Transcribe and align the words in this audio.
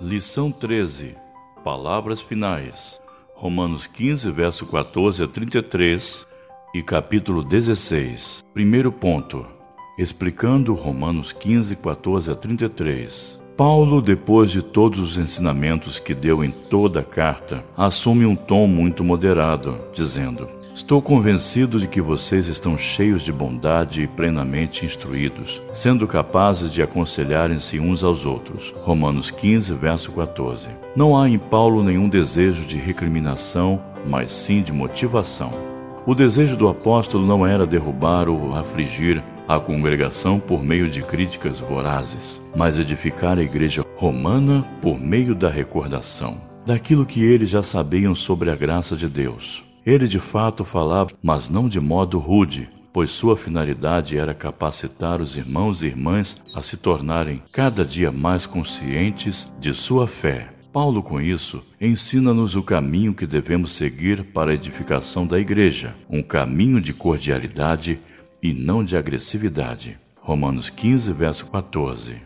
Lição 0.00 0.50
13 0.50 1.16
Palavras 1.62 2.20
finais 2.20 3.02
Romanos 3.42 3.88
15, 3.88 4.30
verso 4.30 4.66
14 4.66 5.24
a 5.24 5.26
33 5.26 6.24
e 6.72 6.80
capítulo 6.80 7.42
16. 7.42 8.44
Primeiro 8.54 8.92
ponto. 8.92 9.44
Explicando 9.98 10.74
Romanos 10.74 11.32
15, 11.32 11.74
14 11.74 12.30
a 12.30 12.36
33. 12.36 13.41
Paulo, 13.56 14.00
depois 14.00 14.50
de 14.50 14.62
todos 14.62 14.98
os 14.98 15.18
ensinamentos 15.18 15.98
que 15.98 16.14
deu 16.14 16.42
em 16.42 16.50
toda 16.50 17.00
a 17.00 17.04
carta, 17.04 17.62
assume 17.76 18.24
um 18.24 18.34
tom 18.34 18.66
muito 18.66 19.04
moderado, 19.04 19.78
dizendo: 19.92 20.48
Estou 20.74 21.02
convencido 21.02 21.78
de 21.78 21.86
que 21.86 22.00
vocês 22.00 22.46
estão 22.46 22.78
cheios 22.78 23.22
de 23.22 23.30
bondade 23.30 24.02
e 24.02 24.06
plenamente 24.06 24.86
instruídos, 24.86 25.62
sendo 25.70 26.06
capazes 26.06 26.72
de 26.72 26.82
aconselharem-se 26.82 27.78
uns 27.78 28.02
aos 28.02 28.24
outros. 28.24 28.74
Romanos 28.82 29.30
15, 29.30 29.74
verso 29.74 30.12
14. 30.12 30.70
Não 30.96 31.16
há 31.18 31.28
em 31.28 31.38
Paulo 31.38 31.84
nenhum 31.84 32.08
desejo 32.08 32.64
de 32.64 32.78
recriminação, 32.78 33.82
mas 34.06 34.32
sim 34.32 34.62
de 34.62 34.72
motivação. 34.72 35.52
O 36.06 36.14
desejo 36.14 36.56
do 36.56 36.68
apóstolo 36.68 37.24
não 37.26 37.46
era 37.46 37.66
derrubar 37.66 38.28
ou 38.28 38.56
afligir 38.56 39.22
a 39.48 39.58
congregação 39.58 40.38
por 40.38 40.62
meio 40.62 40.88
de 40.88 41.02
críticas 41.02 41.60
vorazes, 41.60 42.40
mas 42.54 42.78
edificar 42.78 43.38
a 43.38 43.42
igreja 43.42 43.84
romana 43.96 44.62
por 44.80 45.00
meio 45.00 45.34
da 45.34 45.48
recordação 45.48 46.52
daquilo 46.64 47.06
que 47.06 47.22
eles 47.22 47.50
já 47.50 47.62
sabiam 47.62 48.14
sobre 48.14 48.50
a 48.50 48.54
graça 48.54 48.96
de 48.96 49.08
Deus. 49.08 49.64
Ele 49.84 50.06
de 50.06 50.18
fato 50.18 50.64
falava, 50.64 51.10
mas 51.22 51.48
não 51.48 51.68
de 51.68 51.80
modo 51.80 52.18
rude, 52.18 52.68
pois 52.92 53.10
sua 53.10 53.36
finalidade 53.36 54.16
era 54.16 54.34
capacitar 54.34 55.20
os 55.20 55.36
irmãos 55.36 55.82
e 55.82 55.86
irmãs 55.86 56.42
a 56.54 56.62
se 56.62 56.76
tornarem 56.76 57.42
cada 57.50 57.84
dia 57.84 58.12
mais 58.12 58.46
conscientes 58.46 59.52
de 59.58 59.74
sua 59.74 60.06
fé. 60.06 60.48
Paulo, 60.72 61.02
com 61.02 61.20
isso, 61.20 61.62
ensina-nos 61.80 62.56
o 62.56 62.62
caminho 62.62 63.12
que 63.12 63.26
devemos 63.26 63.72
seguir 63.72 64.24
para 64.24 64.52
a 64.52 64.54
edificação 64.54 65.26
da 65.26 65.38
igreja, 65.38 65.94
um 66.08 66.22
caminho 66.22 66.80
de 66.80 66.94
cordialidade 66.94 68.00
e 68.42 68.52
não 68.52 68.84
de 68.84 68.96
agressividade. 68.96 69.96
Romanos 70.20 70.68
15, 70.68 71.12
verso 71.12 71.46
14. 71.46 72.16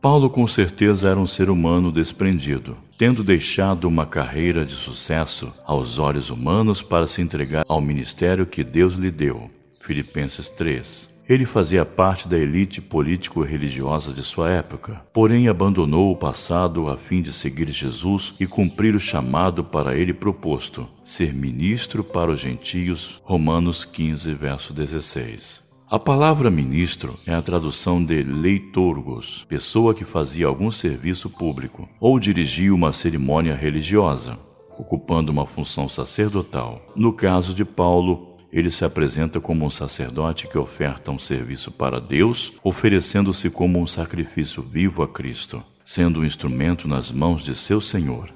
Paulo 0.00 0.30
com 0.30 0.48
certeza 0.48 1.10
era 1.10 1.20
um 1.20 1.26
ser 1.26 1.50
humano 1.50 1.92
desprendido, 1.92 2.74
tendo 2.96 3.22
deixado 3.22 3.86
uma 3.86 4.06
carreira 4.06 4.64
de 4.64 4.72
sucesso 4.72 5.52
aos 5.66 5.98
olhos 5.98 6.30
humanos 6.30 6.80
para 6.80 7.06
se 7.06 7.20
entregar 7.20 7.66
ao 7.68 7.82
ministério 7.82 8.46
que 8.46 8.64
Deus 8.64 8.94
lhe 8.94 9.10
deu. 9.10 9.50
Filipenses 9.80 10.48
3. 10.48 11.09
Ele 11.30 11.44
fazia 11.44 11.86
parte 11.86 12.26
da 12.26 12.36
elite 12.36 12.82
político-religiosa 12.82 14.12
de 14.12 14.20
sua 14.20 14.50
época, 14.50 15.00
porém 15.12 15.46
abandonou 15.46 16.10
o 16.10 16.16
passado 16.16 16.90
a 16.90 16.96
fim 16.96 17.22
de 17.22 17.32
seguir 17.32 17.70
Jesus 17.70 18.34
e 18.40 18.48
cumprir 18.48 18.96
o 18.96 18.98
chamado 18.98 19.62
para 19.62 19.96
ele 19.96 20.12
proposto, 20.12 20.88
ser 21.04 21.32
ministro 21.32 22.02
para 22.02 22.32
os 22.32 22.40
gentios. 22.40 23.22
Romanos 23.22 23.84
15, 23.84 24.34
verso 24.34 24.74
16. 24.74 25.62
A 25.88 26.00
palavra 26.00 26.50
ministro 26.50 27.16
é 27.24 27.32
a 27.32 27.40
tradução 27.40 28.04
de 28.04 28.24
leitorgos, 28.24 29.46
pessoa 29.48 29.94
que 29.94 30.04
fazia 30.04 30.48
algum 30.48 30.72
serviço 30.72 31.30
público 31.30 31.88
ou 32.00 32.18
dirigia 32.18 32.74
uma 32.74 32.90
cerimônia 32.90 33.54
religiosa, 33.54 34.36
ocupando 34.76 35.30
uma 35.30 35.46
função 35.46 35.88
sacerdotal. 35.88 36.82
No 36.96 37.12
caso 37.12 37.54
de 37.54 37.64
Paulo, 37.64 38.29
ele 38.52 38.70
se 38.70 38.84
apresenta 38.84 39.40
como 39.40 39.64
um 39.64 39.70
sacerdote 39.70 40.48
que 40.48 40.58
oferta 40.58 41.10
um 41.10 41.18
serviço 41.18 41.70
para 41.70 42.00
Deus, 42.00 42.52
oferecendo-se 42.62 43.48
como 43.50 43.80
um 43.80 43.86
sacrifício 43.86 44.62
vivo 44.62 45.02
a 45.02 45.08
Cristo, 45.08 45.62
sendo 45.84 46.20
um 46.20 46.24
instrumento 46.24 46.88
nas 46.88 47.10
mãos 47.10 47.42
de 47.42 47.54
seu 47.54 47.80
Senhor. 47.80 48.28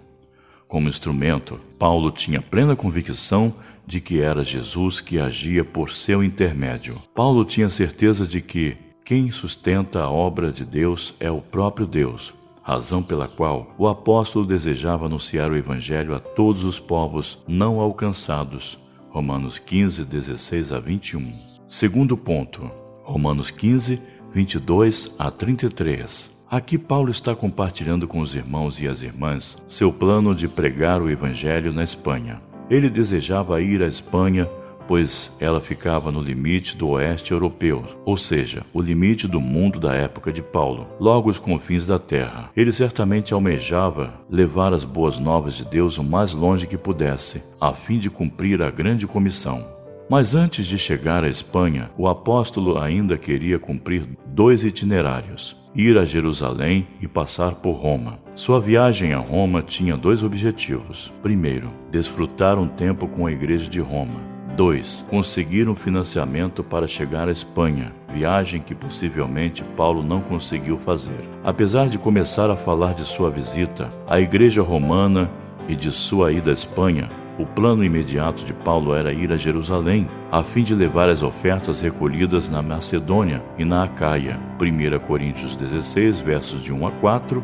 Como 0.68 0.88
instrumento, 0.88 1.58
Paulo 1.78 2.10
tinha 2.10 2.40
plena 2.40 2.74
convicção 2.74 3.54
de 3.86 4.00
que 4.00 4.20
era 4.20 4.42
Jesus 4.42 5.00
que 5.00 5.20
agia 5.20 5.64
por 5.64 5.90
seu 5.90 6.22
intermédio. 6.24 7.00
Paulo 7.14 7.44
tinha 7.44 7.68
certeza 7.68 8.26
de 8.26 8.40
que 8.40 8.76
quem 9.04 9.30
sustenta 9.30 10.02
a 10.02 10.10
obra 10.10 10.50
de 10.50 10.64
Deus 10.64 11.14
é 11.20 11.30
o 11.30 11.40
próprio 11.40 11.86
Deus, 11.86 12.32
razão 12.62 13.02
pela 13.02 13.28
qual 13.28 13.74
o 13.76 13.86
apóstolo 13.86 14.46
desejava 14.46 15.04
anunciar 15.04 15.50
o 15.50 15.56
Evangelho 15.56 16.14
a 16.14 16.18
todos 16.20 16.64
os 16.64 16.80
povos 16.80 17.38
não 17.46 17.78
alcançados. 17.80 18.83
Romanos 19.14 19.60
15, 19.60 20.04
16 20.06 20.72
a 20.72 20.80
21. 20.80 21.32
Segundo 21.68 22.16
ponto, 22.16 22.68
Romanos 23.04 23.48
15, 23.48 24.02
22 24.32 25.14
a 25.16 25.30
33. 25.30 26.36
Aqui 26.50 26.76
Paulo 26.76 27.12
está 27.12 27.32
compartilhando 27.32 28.08
com 28.08 28.18
os 28.18 28.34
irmãos 28.34 28.80
e 28.80 28.88
as 28.88 29.02
irmãs 29.02 29.56
seu 29.68 29.92
plano 29.92 30.34
de 30.34 30.48
pregar 30.48 31.00
o 31.00 31.08
Evangelho 31.08 31.72
na 31.72 31.84
Espanha. 31.84 32.42
Ele 32.68 32.90
desejava 32.90 33.62
ir 33.62 33.84
à 33.84 33.86
Espanha, 33.86 34.50
pois 34.86 35.36
ela 35.40 35.60
ficava 35.60 36.10
no 36.10 36.20
limite 36.20 36.76
do 36.76 36.90
oeste 36.90 37.32
europeu, 37.32 37.84
ou 38.04 38.16
seja, 38.16 38.62
o 38.72 38.80
limite 38.80 39.26
do 39.26 39.40
mundo 39.40 39.80
da 39.80 39.94
época 39.94 40.32
de 40.32 40.42
Paulo, 40.42 40.86
logo 41.00 41.30
os 41.30 41.38
confins 41.38 41.86
da 41.86 41.98
terra. 41.98 42.50
Ele 42.56 42.72
certamente 42.72 43.34
almejava 43.34 44.14
levar 44.30 44.72
as 44.72 44.84
boas 44.84 45.18
novas 45.18 45.54
de 45.54 45.64
Deus 45.64 45.98
o 45.98 46.04
mais 46.04 46.32
longe 46.34 46.66
que 46.66 46.76
pudesse, 46.76 47.42
a 47.60 47.72
fim 47.72 47.98
de 47.98 48.10
cumprir 48.10 48.62
a 48.62 48.70
grande 48.70 49.06
comissão. 49.06 49.64
Mas 50.08 50.34
antes 50.34 50.66
de 50.66 50.78
chegar 50.78 51.24
à 51.24 51.28
Espanha, 51.28 51.90
o 51.96 52.06
apóstolo 52.06 52.78
ainda 52.78 53.16
queria 53.16 53.58
cumprir 53.58 54.06
dois 54.26 54.64
itinerários: 54.64 55.56
ir 55.74 55.96
a 55.96 56.04
Jerusalém 56.04 56.86
e 57.00 57.08
passar 57.08 57.54
por 57.54 57.72
Roma. 57.72 58.18
Sua 58.34 58.60
viagem 58.60 59.14
a 59.14 59.18
Roma 59.18 59.62
tinha 59.62 59.96
dois 59.96 60.22
objetivos. 60.22 61.12
Primeiro, 61.22 61.70
desfrutar 61.90 62.58
um 62.58 62.68
tempo 62.68 63.08
com 63.08 63.26
a 63.26 63.32
igreja 63.32 63.70
de 63.70 63.80
Roma. 63.80 64.33
2. 64.54 65.06
Conseguir 65.10 65.68
um 65.68 65.74
financiamento 65.74 66.62
para 66.62 66.86
chegar 66.86 67.28
à 67.28 67.32
Espanha, 67.32 67.92
viagem 68.12 68.60
que 68.60 68.74
possivelmente 68.74 69.64
Paulo 69.76 70.02
não 70.02 70.20
conseguiu 70.20 70.78
fazer. 70.78 71.28
Apesar 71.42 71.88
de 71.88 71.98
começar 71.98 72.50
a 72.50 72.56
falar 72.56 72.94
de 72.94 73.04
sua 73.04 73.30
visita 73.30 73.90
à 74.06 74.20
igreja 74.20 74.62
romana 74.62 75.30
e 75.68 75.74
de 75.74 75.90
sua 75.90 76.32
ida 76.32 76.50
à 76.50 76.52
Espanha, 76.52 77.10
o 77.36 77.44
plano 77.44 77.82
imediato 77.82 78.44
de 78.44 78.52
Paulo 78.52 78.94
era 78.94 79.12
ir 79.12 79.32
a 79.32 79.36
Jerusalém, 79.36 80.08
a 80.30 80.42
fim 80.44 80.62
de 80.62 80.72
levar 80.72 81.08
as 81.08 81.20
ofertas 81.20 81.80
recolhidas 81.80 82.48
na 82.48 82.62
Macedônia 82.62 83.42
e 83.58 83.64
na 83.64 83.82
Acaia. 83.82 84.38
1 84.60 84.98
Coríntios 85.04 85.56
16, 85.56 86.20
versos 86.20 86.62
de 86.62 86.72
1 86.72 86.86
a 86.86 86.92
4, 86.92 87.42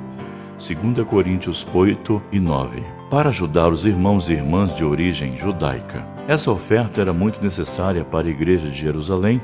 2 0.56 1.06
Coríntios 1.08 1.66
8 1.74 2.22
e 2.30 2.38
9. 2.38 2.84
Para 3.10 3.30
ajudar 3.30 3.72
os 3.72 3.84
irmãos 3.84 4.30
e 4.30 4.34
irmãs 4.34 4.72
de 4.72 4.84
origem 4.84 5.36
judaica. 5.36 6.06
Essa 6.28 6.52
oferta 6.52 7.00
era 7.00 7.12
muito 7.12 7.42
necessária 7.42 8.04
para 8.04 8.26
a 8.26 8.30
igreja 8.30 8.68
de 8.68 8.78
Jerusalém 8.78 9.40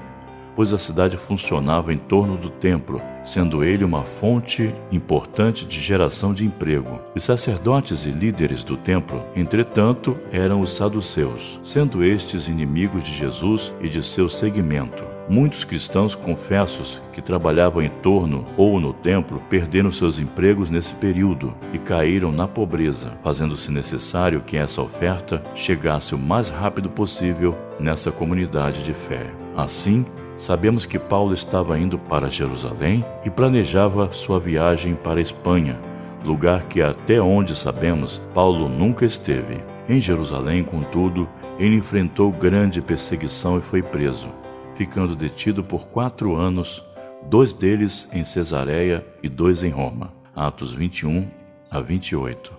pois 0.57 0.73
a 0.73 0.79
cidade 0.79 1.19
funcionava 1.19 1.93
em 1.93 1.99
torno 1.99 2.39
do 2.39 2.49
templo, 2.49 3.01
sendo 3.23 3.63
ele 3.63 3.85
uma 3.85 4.03
fonte 4.03 4.75
importante 4.91 5.67
de 5.67 5.79
geração 5.79 6.33
de 6.33 6.47
emprego. 6.47 6.99
Os 7.15 7.23
sacerdotes 7.25 8.07
e 8.07 8.11
líderes 8.11 8.65
do 8.65 8.75
templo, 8.75 9.23
entretanto, 9.37 10.17
eram 10.33 10.63
os 10.63 10.73
saduceus, 10.73 11.61
sendo 11.63 12.03
estes 12.03 12.49
inimigos 12.49 13.05
de 13.05 13.15
Jesus 13.15 13.75
e 13.83 13.89
de 13.89 14.03
seu 14.03 14.31
seguimento. 14.31 15.16
Muitos 15.29 15.65
cristãos 15.65 16.15
confessos 16.15 17.03
que 17.13 17.21
trabalhavam 17.21 17.83
em 17.83 17.89
torno 17.89 18.47
ou 18.57 18.79
no 18.79 18.93
templo 18.93 19.43
perderam 19.51 19.91
seus 19.91 20.19
empregos 20.19 20.71
nesse 20.71 20.95
período 20.95 21.53
e 21.73 21.79
caíram 21.79 22.31
na 22.31 22.47
pobreza, 22.47 23.19
fazendo-se 23.25 23.73
necessário 23.73 24.43
que 24.47 24.57
essa 24.57 24.81
oferta 24.81 25.43
chegasse 25.55 26.15
o 26.15 26.19
mais 26.19 26.49
rápido 26.49 26.89
possível 26.89 27.59
nessa 27.81 28.13
comunidade 28.13 28.85
de 28.85 28.95
fé. 28.95 29.27
Assim, 29.57 30.07
Sabemos 30.37 30.85
que 30.85 30.99
Paulo 30.99 31.33
estava 31.33 31.79
indo 31.79 31.99
para 31.99 32.29
Jerusalém 32.29 33.03
e 33.25 33.31
planejava 33.31 34.13
sua 34.13 34.39
viagem 34.39 34.95
para 34.95 35.19
a 35.19 35.23
Espanha, 35.23 35.81
lugar 36.23 36.65
que 36.65 36.83
até 36.83 37.19
onde 37.21 37.57
sabemos 37.57 38.21
Paulo 38.35 38.69
nunca 38.69 39.07
esteve. 39.07 39.65
Em 39.89 39.99
Jerusalém, 39.99 40.63
contudo, 40.63 41.27
ele 41.59 41.77
enfrentou 41.77 42.31
grande 42.31 42.83
perseguição 42.83 43.57
e 43.57 43.63
foi 43.63 43.81
preso, 43.81 44.29
ficando 44.77 45.17
detido 45.17 45.65
por 45.65 45.89
quatro 45.89 46.37
anos, 46.37 46.85
dois 47.29 47.53
deles 47.55 48.09
em 48.13 48.23
Cesareia 48.25 49.05
e 49.23 49.29
dois 49.29 49.63
em 49.63 49.71
Roma. 49.71 50.13
Atos 50.35 50.73
21 50.75 51.29
a 51.71 51.81
28. 51.81 52.53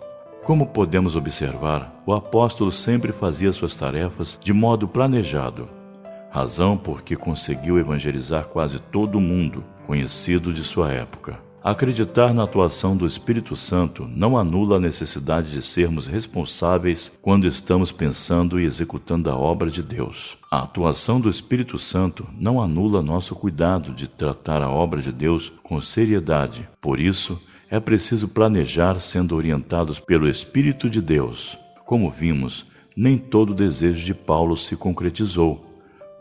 Como 0.43 0.67
podemos 0.67 1.15
observar, 1.15 2.01
o 2.05 2.13
apóstolo 2.13 2.71
sempre 2.71 3.11
fazia 3.11 3.51
suas 3.51 3.75
tarefas 3.75 4.39
de 4.41 4.51
modo 4.51 4.87
planejado, 4.87 5.69
razão 6.31 6.77
porque 6.77 7.15
conseguiu 7.15 7.77
evangelizar 7.77 8.45
quase 8.45 8.79
todo 8.79 9.17
o 9.17 9.21
mundo 9.21 9.63
conhecido 9.85 10.51
de 10.51 10.63
sua 10.63 10.91
época. 10.91 11.46
Acreditar 11.67 12.33
na 12.33 12.43
atuação 12.43 12.95
do 12.95 13.05
Espírito 13.05 13.53
Santo 13.53 14.07
não 14.15 14.37
anula 14.37 14.77
a 14.77 14.79
necessidade 14.79 15.51
de 15.51 15.61
sermos 15.61 16.07
responsáveis 16.07 17.11
quando 17.21 17.45
estamos 17.45 17.91
pensando 17.91 18.57
e 18.57 18.63
executando 18.63 19.29
a 19.29 19.35
obra 19.35 19.69
de 19.69 19.83
Deus. 19.83 20.37
A 20.49 20.59
atuação 20.59 21.19
do 21.19 21.27
Espírito 21.27 21.77
Santo 21.77 22.25
não 22.39 22.61
anula 22.61 23.01
nosso 23.01 23.35
cuidado 23.35 23.91
de 23.91 24.07
tratar 24.07 24.63
a 24.63 24.69
obra 24.69 25.01
de 25.01 25.11
Deus 25.11 25.51
com 25.61 25.81
seriedade. 25.81 26.69
Por 26.79 27.01
isso, 27.01 27.37
é 27.69 27.81
preciso 27.81 28.29
planejar 28.29 28.97
sendo 28.97 29.35
orientados 29.35 29.99
pelo 29.99 30.29
Espírito 30.29 30.89
de 30.89 31.01
Deus. 31.01 31.59
Como 31.85 32.09
vimos, 32.09 32.67
nem 32.95 33.17
todo 33.17 33.49
o 33.49 33.53
desejo 33.53 34.05
de 34.05 34.13
Paulo 34.13 34.55
se 34.55 34.77
concretizou, 34.77 35.65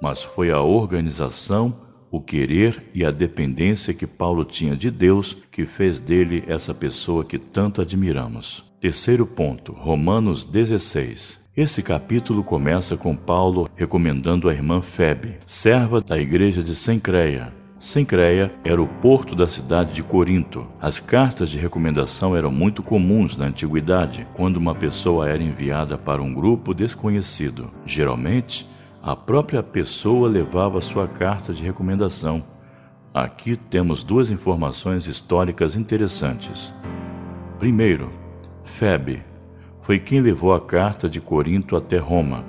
mas 0.03 0.25
foi 0.25 0.51
a 0.51 0.61
organização 0.61 1.86
o 2.17 2.21
querer 2.21 2.83
e 2.95 3.05
a 3.05 3.11
dependência 3.11 3.93
que 3.93 4.07
Paulo 4.07 4.45
tinha 4.45 4.75
de 4.75 4.91
Deus 4.91 5.37
que 5.51 5.67
fez 5.67 6.01
dele 6.01 6.43
essa 6.47 6.73
pessoa 6.73 7.25
que 7.25 7.39
tanto 7.39 7.83
admiramos. 7.83 8.65
Terceiro 8.81 9.27
ponto, 9.27 9.73
Romanos 9.73 10.43
16. 10.45 11.41
Esse 11.57 11.83
capítulo 11.83 12.43
começa 12.43 12.97
com 12.97 13.15
Paulo 13.17 13.69
recomendando 13.75 14.49
a 14.49 14.53
irmã 14.53 14.83
Febe, 14.83 15.37
serva 15.47 16.01
da 16.01 16.19
igreja 16.19 16.63
de 16.63 16.75
Sencreia. 16.75 17.53
Sencreia 17.79 18.53
era 18.65 18.81
o 18.81 18.87
porto 18.87 19.35
da 19.35 19.47
cidade 19.47 19.93
de 19.93 20.03
Corinto. 20.03 20.67
As 20.81 20.99
cartas 20.99 21.51
de 21.51 21.59
recomendação 21.59 22.35
eram 22.35 22.51
muito 22.51 22.83
comuns 22.83 23.37
na 23.37 23.47
antiguidade, 23.47 24.27
quando 24.33 24.57
uma 24.57 24.75
pessoa 24.75 25.29
era 25.29 25.43
enviada 25.43 25.99
para 25.99 26.23
um 26.23 26.33
grupo 26.33 26.73
desconhecido. 26.73 27.71
Geralmente, 27.85 28.67
a 29.07 29.15
própria 29.15 29.63
pessoa 29.63 30.29
levava 30.29 30.81
sua 30.81 31.07
carta 31.07 31.53
de 31.53 31.63
recomendação. 31.63 32.43
Aqui 33.15 33.55
temos 33.55 34.03
duas 34.03 34.33
informações 34.33 35.07
históricas 35.07 35.77
interessantes. 35.77 36.75
Primeiro, 37.57 38.11
Febe 38.65 39.23
foi 39.81 40.01
quem 40.01 40.21
levou 40.21 40.53
a 40.53 40.61
carta 40.61 41.09
de 41.09 41.21
Corinto 41.21 41.77
até 41.77 41.99
Roma. 41.99 42.45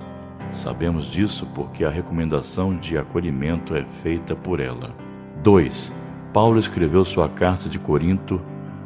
Sabemos 0.49 1.05
disso 1.05 1.47
porque 1.53 1.85
a 1.85 1.91
recomendação 1.91 2.75
de 2.75 2.97
acolhimento 2.97 3.75
é 3.75 3.85
feita 4.01 4.35
por 4.35 4.59
ela. 4.59 4.95
2. 5.43 5.93
Paulo 6.33 6.57
escreveu 6.57 7.05
sua 7.05 7.29
carta 7.29 7.69
de 7.69 7.77
Corinto 7.77 8.41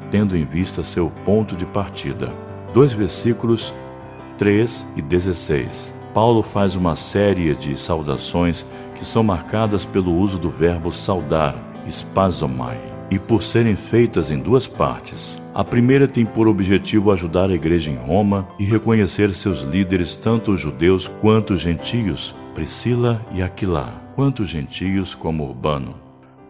tendo 0.09 0.35
em 0.35 0.43
vista 0.43 0.83
seu 0.83 1.09
ponto 1.23 1.55
de 1.55 1.65
partida. 1.65 2.33
Dois 2.73 2.91
versículos 2.91 3.73
3 4.37 4.85
e 4.97 5.01
16. 5.01 6.00
Paulo 6.13 6.43
faz 6.43 6.75
uma 6.75 6.95
série 6.95 7.55
de 7.55 7.77
saudações 7.77 8.65
que 8.95 9.05
são 9.05 9.23
marcadas 9.23 9.85
pelo 9.85 10.13
uso 10.13 10.37
do 10.37 10.49
verbo 10.49 10.91
saudar, 10.91 11.55
spasomai, 11.89 12.79
e 13.09 13.17
por 13.17 13.41
serem 13.41 13.75
feitas 13.75 14.29
em 14.29 14.39
duas 14.39 14.67
partes. 14.67 15.37
A 15.53 15.63
primeira 15.63 16.07
tem 16.07 16.25
por 16.25 16.47
objetivo 16.47 17.11
ajudar 17.11 17.49
a 17.49 17.53
igreja 17.53 17.91
em 17.91 17.95
Roma 17.95 18.47
e 18.59 18.63
reconhecer 18.63 19.33
seus 19.33 19.61
líderes, 19.61 20.15
tanto 20.15 20.51
os 20.51 20.59
judeus 20.59 21.07
quanto 21.07 21.53
os 21.53 21.61
gentios, 21.61 22.35
Priscila 22.53 23.25
e 23.33 23.41
Aquilá, 23.41 24.01
quanto 24.15 24.43
os 24.43 24.49
gentios 24.49 25.15
como 25.15 25.43
Urbano. 25.43 25.95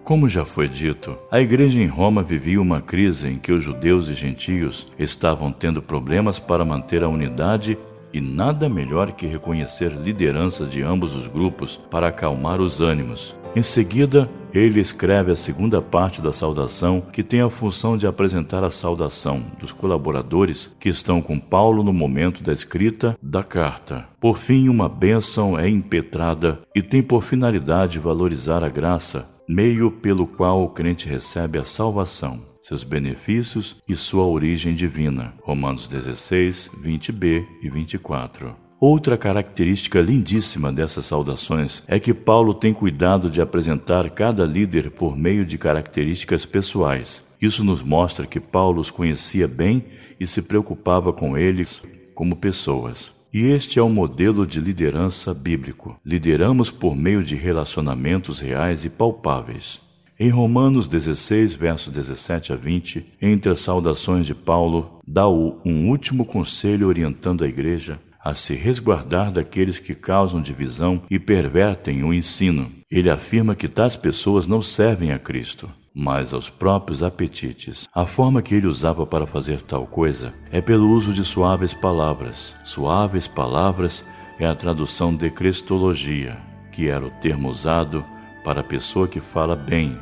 Como 0.03 0.27
já 0.27 0.43
foi 0.43 0.67
dito, 0.67 1.17
a 1.31 1.39
igreja 1.39 1.79
em 1.79 1.87
Roma 1.87 2.23
vivia 2.23 2.61
uma 2.61 2.81
crise 2.81 3.27
em 3.27 3.37
que 3.37 3.51
os 3.51 3.63
judeus 3.63 4.07
e 4.07 4.13
gentios 4.13 4.87
estavam 4.97 5.51
tendo 5.51 5.81
problemas 5.81 6.39
para 6.39 6.65
manter 6.65 7.03
a 7.03 7.07
unidade 7.07 7.77
e 8.13 8.19
nada 8.19 8.69
melhor 8.69 9.11
que 9.11 9.25
reconhecer 9.25 9.91
liderança 9.91 10.65
de 10.65 10.81
ambos 10.81 11.15
os 11.15 11.27
grupos 11.27 11.77
para 11.89 12.07
acalmar 12.07 12.61
os 12.61 12.81
ânimos. 12.81 13.35
Em 13.55 13.61
seguida, 13.61 14.29
ele 14.53 14.79
escreve 14.79 15.31
a 15.31 15.35
segunda 15.35 15.81
parte 15.81 16.21
da 16.21 16.31
saudação, 16.31 17.01
que 17.01 17.21
tem 17.21 17.41
a 17.41 17.49
função 17.49 17.97
de 17.97 18.07
apresentar 18.07 18.63
a 18.63 18.69
saudação 18.69 19.43
dos 19.59 19.71
colaboradores 19.71 20.75
que 20.79 20.89
estão 20.89 21.21
com 21.21 21.37
Paulo 21.39 21.83
no 21.83 21.91
momento 21.91 22.41
da 22.41 22.53
escrita 22.53 23.17
da 23.21 23.43
carta. 23.43 24.07
Por 24.19 24.37
fim, 24.37 24.69
uma 24.69 24.87
bênção 24.87 25.59
é 25.59 25.69
impetrada 25.69 26.59
e 26.73 26.81
tem 26.81 27.01
por 27.01 27.23
finalidade 27.23 27.99
valorizar 27.99 28.63
a 28.63 28.69
graça, 28.69 29.29
meio 29.47 29.91
pelo 29.91 30.25
qual 30.25 30.63
o 30.63 30.69
crente 30.69 31.07
recebe 31.07 31.57
a 31.57 31.65
salvação 31.65 32.50
seus 32.61 32.83
benefícios 32.83 33.77
e 33.87 33.95
sua 33.95 34.25
origem 34.25 34.73
divina. 34.73 35.33
Romanos 35.41 35.87
16, 35.87 36.69
20b 36.83 37.45
e 37.61 37.69
24. 37.69 38.55
Outra 38.79 39.15
característica 39.15 40.01
lindíssima 40.01 40.71
dessas 40.71 41.05
saudações 41.05 41.83
é 41.87 41.99
que 41.99 42.13
Paulo 42.13 42.53
tem 42.53 42.73
cuidado 42.73 43.29
de 43.29 43.39
apresentar 43.39 44.09
cada 44.09 44.43
líder 44.43 44.89
por 44.89 45.15
meio 45.15 45.45
de 45.45 45.57
características 45.57 46.45
pessoais. 46.45 47.23
Isso 47.39 47.63
nos 47.63 47.83
mostra 47.83 48.25
que 48.25 48.39
Paulo 48.39 48.81
os 48.81 48.89
conhecia 48.89 49.47
bem 49.47 49.85
e 50.19 50.25
se 50.25 50.41
preocupava 50.41 51.13
com 51.13 51.37
eles 51.37 51.81
como 52.15 52.35
pessoas. 52.35 53.11
E 53.33 53.41
este 53.43 53.79
é 53.79 53.81
o 53.81 53.87
modelo 53.87 54.45
de 54.45 54.59
liderança 54.59 55.33
bíblico. 55.33 55.95
Lideramos 56.05 56.69
por 56.69 56.95
meio 56.95 57.23
de 57.23 57.35
relacionamentos 57.35 58.39
reais 58.39 58.83
e 58.83 58.89
palpáveis. 58.89 59.79
Em 60.23 60.29
Romanos 60.29 60.87
16, 60.87 61.55
versos 61.55 61.91
17 61.91 62.53
a 62.53 62.55
20, 62.55 63.03
entre 63.19 63.51
as 63.51 63.57
saudações 63.57 64.27
de 64.27 64.35
Paulo, 64.35 64.99
dá 65.03 65.27
um 65.27 65.89
último 65.89 66.25
conselho 66.25 66.87
orientando 66.89 67.43
a 67.43 67.47
igreja 67.47 67.99
a 68.23 68.35
se 68.35 68.53
resguardar 68.53 69.31
daqueles 69.31 69.79
que 69.79 69.95
causam 69.95 70.39
divisão 70.39 71.01
e 71.09 71.17
pervertem 71.17 72.03
o 72.03 72.13
ensino. 72.13 72.71
Ele 72.91 73.09
afirma 73.09 73.55
que 73.55 73.67
tais 73.67 73.95
pessoas 73.95 74.45
não 74.45 74.61
servem 74.61 75.11
a 75.11 75.17
Cristo, 75.17 75.67
mas 75.91 76.35
aos 76.35 76.51
próprios 76.51 77.01
apetites. 77.01 77.87
A 77.91 78.05
forma 78.05 78.43
que 78.43 78.53
ele 78.53 78.67
usava 78.67 79.07
para 79.07 79.25
fazer 79.25 79.63
tal 79.63 79.87
coisa 79.87 80.35
é 80.51 80.61
pelo 80.61 80.91
uso 80.91 81.13
de 81.13 81.25
suaves 81.25 81.73
palavras. 81.73 82.55
Suaves 82.63 83.27
palavras 83.27 84.05
é 84.37 84.45
a 84.45 84.53
tradução 84.53 85.15
de 85.15 85.31
cristologia, 85.31 86.37
que 86.71 86.89
era 86.89 87.07
o 87.07 87.09
termo 87.09 87.49
usado 87.49 88.05
para 88.43 88.61
a 88.61 88.63
pessoa 88.63 89.07
que 89.07 89.19
fala 89.19 89.55
bem, 89.55 89.97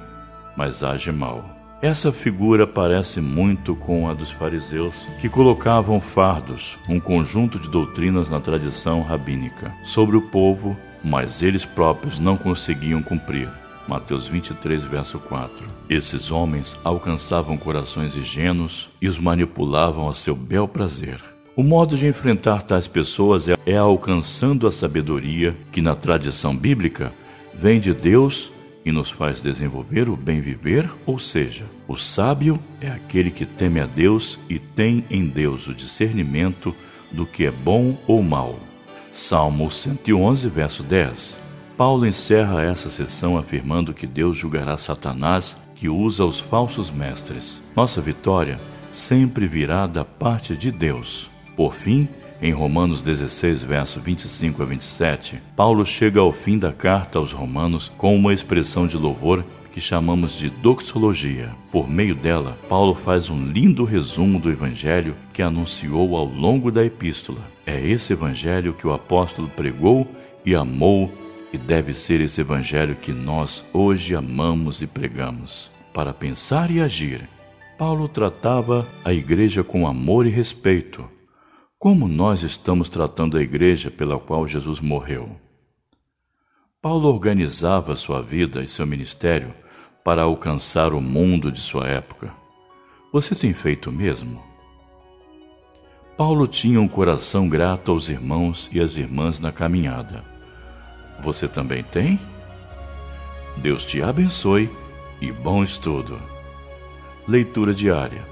mas 0.60 0.84
age 0.84 1.10
mal. 1.10 1.56
Essa 1.82 2.12
figura 2.12 2.68
parece 2.68 3.22
muito 3.22 3.74
com 3.78 4.10
a 4.10 4.14
dos 4.14 4.30
fariseus, 4.30 5.08
que 5.22 5.30
colocavam 5.30 6.02
fardos, 6.02 6.78
um 6.90 7.00
conjunto 7.00 7.58
de 7.58 7.70
doutrinas 7.70 8.30
na 8.30 8.42
tradição 8.42 9.02
rabínica, 9.02 9.74
sobre 9.86 10.18
o 10.18 10.22
povo, 10.22 10.76
mas 11.02 11.42
eles 11.42 11.64
próprios 11.64 12.20
não 12.20 12.36
conseguiam 12.36 13.02
cumprir. 13.02 13.50
Mateus 13.88 14.28
23, 14.28 14.84
verso 14.84 15.18
4. 15.18 15.66
Esses 15.90 16.30
homens 16.30 16.78
alcançavam 16.84 17.56
corações 17.56 18.18
ingênuos 18.18 18.90
e 19.02 19.08
os 19.08 19.18
manipulavam 19.18 20.10
a 20.10 20.14
seu 20.14 20.36
bel 20.36 20.68
prazer. 20.68 21.24
O 21.56 21.64
modo 21.64 21.96
de 21.96 22.06
enfrentar 22.06 22.64
tais 22.64 22.86
pessoas 22.86 23.48
é, 23.48 23.56
é 23.66 23.78
alcançando 23.78 24.68
a 24.68 24.74
sabedoria 24.74 25.56
que, 25.72 25.82
na 25.82 25.96
tradição 25.96 26.54
bíblica, 26.54 27.14
vem 27.58 27.80
de 27.80 27.94
Deus 27.94 28.52
e 28.86 28.92
nos 28.92 29.10
faz 29.10 29.42
desenvolver 29.42 30.10
o 30.10 30.16
bem 30.16 30.42
viver, 30.42 30.90
ou 31.06 31.20
seja, 31.20 31.66
o 31.88 31.96
sábio 31.96 32.60
é 32.80 32.90
aquele 32.90 33.30
que 33.30 33.46
teme 33.46 33.80
a 33.80 33.86
Deus 33.86 34.40
e 34.50 34.60
tem 34.60 35.04
em 35.10 35.28
Deus 35.28 35.68
o 35.68 35.74
discernimento 35.74 36.76
do 37.12 37.26
que 37.26 37.46
é 37.46 37.52
bom 37.52 37.98
ou 38.08 38.24
mal. 38.24 38.60
Salmo 39.12 39.70
111, 39.70 40.48
verso 40.50 40.84
10. 40.84 41.40
Paulo 41.76 42.06
encerra 42.06 42.62
essa 42.62 42.90
sessão 42.90 43.38
afirmando 43.38 43.94
que 43.94 44.06
Deus 44.06 44.38
julgará 44.38 44.78
Satanás 44.78 45.58
que 45.76 45.88
usa 45.88 46.26
os 46.26 46.40
falsos 46.40 46.92
mestres. 46.92 47.64
Nossa 47.76 48.02
vitória 48.02 48.60
sempre 48.92 49.48
virá 49.48 49.88
da 49.88 50.04
parte 50.04 50.56
de 50.58 50.72
Deus. 50.72 51.32
Por 51.56 51.74
fim, 51.74 52.08
em 52.42 52.52
Romanos 52.54 53.02
16, 53.02 53.64
verso 53.64 54.00
25 54.00 54.64
a 54.64 54.66
27, 54.66 55.42
Paulo 55.56 55.86
chega 55.86 56.22
ao 56.22 56.32
fim 56.32 56.58
da 56.58 56.72
carta 56.72 57.20
aos 57.20 57.34
Romanos 57.34 57.92
com 57.98 58.16
uma 58.16 58.34
expressão 58.34 58.88
de 58.88 58.98
louvor 58.98 59.44
que 59.72 59.82
chamamos 59.82 60.38
de 60.38 60.50
doxologia. 60.50 61.54
Por 61.70 61.90
meio 61.90 62.16
dela, 62.16 62.58
Paulo 62.70 62.96
faz 62.96 63.30
um 63.30 63.46
lindo 63.46 63.84
resumo 63.84 64.40
do 64.40 64.50
evangelho 64.50 65.16
que 65.34 65.42
anunciou 65.42 66.16
ao 66.16 66.26
longo 66.26 66.72
da 66.72 66.86
epístola. 66.86 67.42
É 67.66 67.80
esse 67.86 68.14
evangelho 68.14 68.74
que 68.74 68.88
o 68.88 68.94
apóstolo 68.94 69.50
pregou 69.50 70.08
e 70.46 70.56
amou, 70.56 71.12
e 71.52 71.58
deve 71.58 71.94
ser 71.94 72.22
esse 72.22 72.42
evangelho 72.42 72.96
que 72.96 73.12
nós 73.12 73.66
hoje 73.74 74.16
amamos 74.16 74.82
e 74.82 74.88
pregamos. 74.88 75.72
Para 75.94 76.14
pensar 76.14 76.72
e 76.72 76.80
agir, 76.80 77.28
Paulo 77.78 78.08
tratava 78.08 78.88
a 79.04 79.12
igreja 79.12 79.64
com 79.64 79.88
amor 79.88 80.26
e 80.26 80.30
respeito 80.30 81.19
como 81.80 82.10
nós 82.10 82.44
estamos 82.44 82.90
tratando 82.90 83.38
a 83.38 83.42
igreja 83.42 83.90
pela 83.90 84.20
qual 84.20 84.46
Jesus 84.46 84.82
morreu? 84.82 85.32
Paulo 86.82 87.08
organizava 87.08 87.96
sua 87.96 88.22
vida 88.22 88.62
e 88.62 88.68
seu 88.68 88.86
ministério 88.86 89.54
para 90.04 90.24
alcançar 90.24 90.92
o 90.94 91.00
mundo 91.00 91.50
de 91.50 91.62
sua 91.62 91.88
época. 91.88 92.34
Você 93.14 93.34
tem 93.34 93.54
feito 93.54 93.90
o 93.90 93.94
mesmo? 93.94 94.44
Paulo 96.18 96.46
tinha 96.48 96.82
um 96.82 96.88
coração 96.88 97.48
grato 97.48 97.92
aos 97.92 98.10
irmãos 98.10 98.70
e 98.74 98.82
às 98.82 98.98
irmãs 98.98 99.40
na 99.40 99.54
caminhada. 99.54 100.22
Você 101.22 101.48
também 101.48 101.82
tem? 101.82 102.20
Deus 103.56 103.86
te 103.86 104.04
abençoe 104.04 104.70
e 105.22 105.32
bom 105.32 105.64
estudo! 105.64 106.22
Leitura 107.26 107.74
diária. 107.74 108.28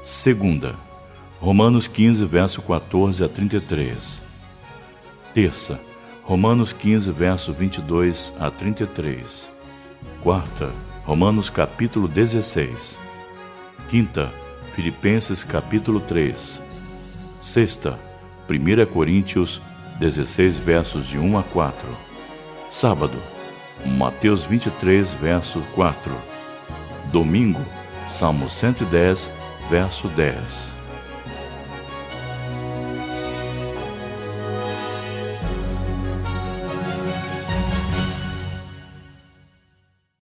Segunda, 0.00 0.87
Romanos 1.40 1.86
15, 1.86 2.24
verso 2.24 2.60
14 2.60 3.22
a 3.22 3.28
33. 3.28 4.20
Terça, 5.32 5.80
Romanos 6.24 6.72
15, 6.72 7.12
verso 7.12 7.52
22 7.52 8.32
a 8.40 8.50
33. 8.50 9.48
Quarta, 10.20 10.72
Romanos 11.04 11.48
capítulo 11.48 12.08
16. 12.08 12.98
Quinta, 13.88 14.32
Filipenses 14.74 15.44
capítulo 15.44 16.00
3. 16.00 16.60
Sexta, 17.40 17.96
1 18.50 18.86
Coríntios 18.92 19.62
16, 20.00 20.58
versos 20.58 21.06
de 21.06 21.18
1 21.18 21.38
a 21.38 21.44
4. 21.44 21.88
Sábado, 22.68 23.16
Mateus 23.86 24.44
23, 24.44 25.14
verso 25.14 25.62
4. 25.76 26.16
Domingo, 27.12 27.64
Salmo 28.08 28.48
110, 28.48 29.30
verso 29.70 30.08
10. 30.08 30.77